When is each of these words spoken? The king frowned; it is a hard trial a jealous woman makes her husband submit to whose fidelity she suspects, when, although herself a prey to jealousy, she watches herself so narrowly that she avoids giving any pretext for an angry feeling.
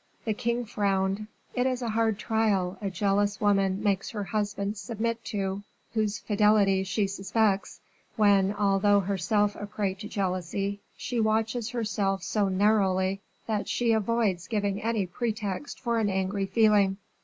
The 0.25 0.33
king 0.33 0.65
frowned; 0.65 1.27
it 1.53 1.67
is 1.67 1.83
a 1.83 1.89
hard 1.89 2.17
trial 2.17 2.75
a 2.81 2.89
jealous 2.89 3.39
woman 3.39 3.83
makes 3.83 4.09
her 4.09 4.23
husband 4.23 4.75
submit 4.79 5.23
to 5.25 5.61
whose 5.93 6.17
fidelity 6.17 6.83
she 6.85 7.05
suspects, 7.05 7.81
when, 8.15 8.51
although 8.51 9.01
herself 9.01 9.55
a 9.55 9.67
prey 9.67 9.93
to 9.93 10.07
jealousy, 10.07 10.81
she 10.97 11.19
watches 11.19 11.69
herself 11.69 12.23
so 12.23 12.49
narrowly 12.49 13.21
that 13.45 13.69
she 13.69 13.91
avoids 13.91 14.47
giving 14.47 14.81
any 14.81 15.05
pretext 15.05 15.79
for 15.79 15.99
an 15.99 16.09
angry 16.09 16.47
feeling. 16.47 16.97